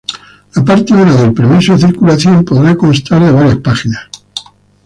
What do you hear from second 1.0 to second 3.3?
del permiso de circulación podrá constar